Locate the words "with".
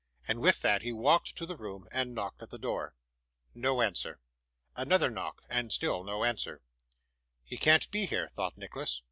0.41-0.63